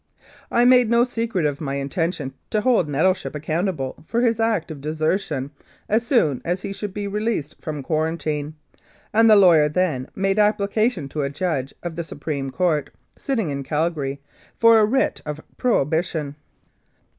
I 0.49 0.65
made 0.65 0.89
no 0.89 1.03
secret 1.03 1.45
of 1.45 1.61
my 1.61 1.75
intention 1.75 2.33
to 2.49 2.61
hold 2.61 2.89
Nettleship 2.89 3.35
accountable 3.35 4.03
for 4.07 4.21
his 4.21 4.39
act 4.39 4.71
of 4.71 4.81
desertion 4.81 5.51
as 5.87 6.03
soon 6.03 6.41
as 6.43 6.63
he 6.63 6.73
should 6.73 6.91
be 6.91 7.07
released 7.07 7.55
from 7.61 7.83
quarantine, 7.83 8.55
and 9.13 9.29
the 9.29 9.35
lawyer 9.35 9.69
then 9.69 10.09
made 10.15 10.39
application 10.39 11.07
to 11.09 11.21
a 11.21 11.29
judge 11.29 11.75
of 11.83 11.95
the 11.97 12.03
Supreme 12.03 12.49
Court, 12.49 12.89
sitting 13.15 13.51
in 13.51 13.61
Calgary, 13.61 14.19
for 14.57 14.79
a 14.79 14.85
Writ 14.85 15.21
of 15.23 15.39
Prohibition. 15.57 16.35